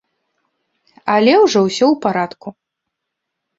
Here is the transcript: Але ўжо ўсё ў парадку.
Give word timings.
Але 1.17 1.33
ўжо 1.43 1.59
ўсё 1.67 1.85
ў 1.89 1.93
парадку. 2.07 2.47